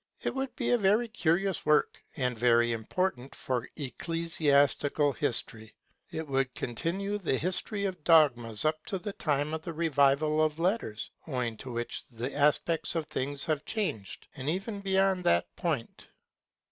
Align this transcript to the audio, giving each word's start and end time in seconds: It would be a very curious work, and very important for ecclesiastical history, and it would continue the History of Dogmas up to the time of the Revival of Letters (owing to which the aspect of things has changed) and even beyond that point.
It 0.23 0.33
would 0.33 0.55
be 0.55 0.71
a 0.71 0.79
very 0.79 1.07
curious 1.07 1.63
work, 1.63 2.03
and 2.17 2.35
very 2.35 2.71
important 2.71 3.35
for 3.35 3.69
ecclesiastical 3.75 5.11
history, 5.11 5.75
and 6.11 6.21
it 6.21 6.27
would 6.27 6.55
continue 6.55 7.19
the 7.19 7.37
History 7.37 7.85
of 7.85 8.03
Dogmas 8.03 8.65
up 8.65 8.83
to 8.87 8.97
the 8.97 9.13
time 9.13 9.53
of 9.53 9.61
the 9.61 9.73
Revival 9.73 10.43
of 10.43 10.57
Letters 10.57 11.07
(owing 11.27 11.55
to 11.57 11.71
which 11.71 12.03
the 12.07 12.33
aspect 12.33 12.95
of 12.95 13.05
things 13.05 13.43
has 13.43 13.61
changed) 13.61 14.27
and 14.35 14.49
even 14.49 14.79
beyond 14.81 15.23
that 15.25 15.55
point. 15.55 16.07